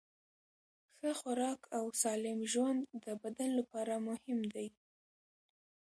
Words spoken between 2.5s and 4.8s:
ژوند د بدن لپاره مهم دي.